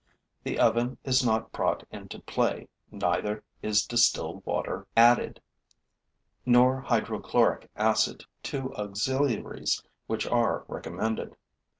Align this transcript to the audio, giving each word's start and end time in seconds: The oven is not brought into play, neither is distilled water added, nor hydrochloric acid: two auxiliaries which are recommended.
The 0.43 0.57
oven 0.57 0.97
is 1.03 1.23
not 1.23 1.51
brought 1.51 1.83
into 1.91 2.17
play, 2.21 2.69
neither 2.89 3.43
is 3.61 3.85
distilled 3.85 4.43
water 4.47 4.87
added, 4.97 5.39
nor 6.43 6.81
hydrochloric 6.81 7.69
acid: 7.75 8.23
two 8.41 8.73
auxiliaries 8.77 9.83
which 10.07 10.25
are 10.25 10.65
recommended. 10.67 11.35